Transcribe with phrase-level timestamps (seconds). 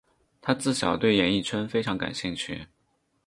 [0.41, 2.65] 她自小对演艺圈非常感兴趣。